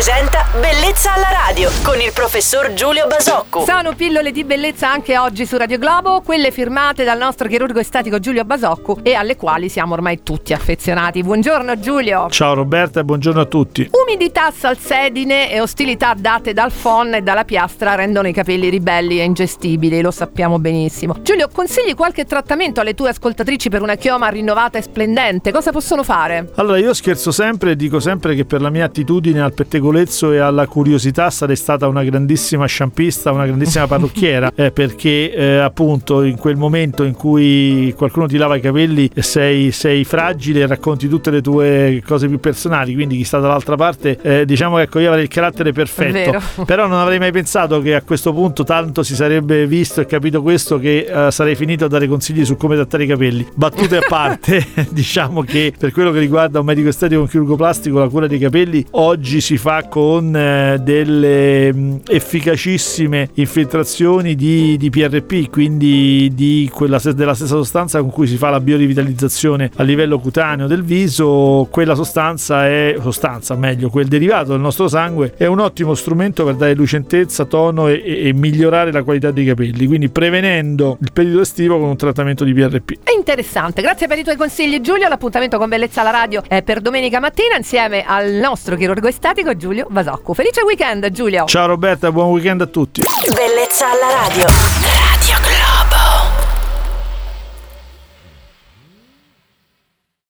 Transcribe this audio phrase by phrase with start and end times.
[0.00, 3.64] presenta Bellezza alla radio con il professor Giulio Basocco.
[3.66, 8.18] Sono pillole di bellezza anche oggi su Radio Globo, quelle firmate dal nostro chirurgo estetico
[8.18, 11.22] Giulio Basocco e alle quali siamo ormai tutti affezionati.
[11.22, 12.30] Buongiorno Giulio.
[12.30, 13.90] Ciao Roberta e buongiorno a tutti.
[13.92, 19.24] Umidità, salsedine e ostilità date dal phon e dalla piastra rendono i capelli ribelli e
[19.24, 21.16] ingestibili, lo sappiamo benissimo.
[21.20, 25.52] Giulio, consigli qualche trattamento alle tue ascoltatrici per una chioma rinnovata e splendente?
[25.52, 26.50] Cosa possono fare?
[26.54, 30.38] Allora io scherzo sempre e dico sempre che per la mia attitudine al pettegolezzo e
[30.38, 36.36] alla curiosità sarei stata una grandissima sciampista, una grandissima parrucchiera, eh, perché eh, appunto in
[36.36, 41.30] quel momento in cui qualcuno ti lava i capelli sei, sei, fragile e racconti tutte
[41.30, 45.08] le tue cose più personali, quindi chi sta dall'altra parte eh, diciamo che ecco io
[45.08, 49.14] avrei il carattere perfetto, però non avrei mai pensato che a questo punto tanto si
[49.14, 53.04] sarebbe visto e capito questo che eh, sarei finito a dare consigli su come trattare
[53.04, 53.46] i capelli.
[53.54, 57.98] Battute a parte, diciamo che per quello che riguarda un medico estetico, un chirurgo plastico,
[57.98, 64.90] la cura dei capelli oggi si fa con eh, delle mh, efficacissime infiltrazioni di, di,
[64.90, 70.18] PRP, quindi di quella, della stessa sostanza con cui si fa la biorivitalizzazione a livello
[70.18, 71.68] cutaneo del viso.
[71.70, 76.54] Quella sostanza è sostanza, meglio, quel derivato del nostro sangue è un ottimo strumento per
[76.54, 81.78] dare lucentezza, tono e, e migliorare la qualità dei capelli, quindi prevenendo il periodo estivo
[81.78, 82.98] con un trattamento di PRP.
[83.02, 86.80] È interessante, grazie per i tuoi consigli Giulio, l'appuntamento con Bellezza alla Radio è per
[86.80, 90.34] domenica mattina insieme al nostro chirurgo estetico Giulio Basocco.
[90.34, 91.44] Felice weekend Giulio!
[91.46, 93.02] Ciao Roberta, buon weekend a tutti!
[93.34, 94.79] Bellezza alla radio!